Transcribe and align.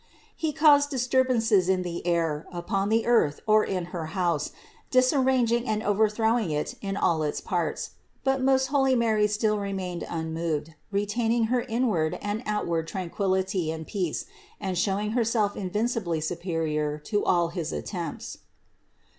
He 0.35 0.51
caused 0.51 0.89
disturb 0.89 1.27
ances 1.27 1.69
in 1.69 1.83
the 1.83 2.03
air, 2.07 2.47
upon 2.51 2.89
the 2.89 3.05
earth, 3.05 3.39
or 3.45 3.63
in 3.63 3.85
her 3.93 4.07
house, 4.17 4.51
dis 4.89 5.13
arranging 5.13 5.67
and 5.69 5.83
overthrowing 5.83 6.49
it 6.49 6.73
in 6.81 6.97
all 6.97 7.21
its 7.21 7.39
parts; 7.39 7.91
but 8.23 8.41
most 8.41 8.69
holy 8.73 8.95
Mary 8.95 9.27
still 9.27 9.59
remained 9.59 10.03
unmoved, 10.09 10.73
retaining 10.91 11.43
her 11.53 11.61
inward 11.61 12.17
and 12.19 12.41
outward 12.47 12.87
tranquillity 12.87 13.69
and 13.71 13.85
peace 13.85 14.25
and 14.59 14.75
showing 14.75 15.11
Herself 15.11 15.55
invincibly 15.55 16.19
superior 16.19 16.97
to 17.05 17.23
all 17.23 17.49
his 17.49 17.71
attempts. 17.71 18.39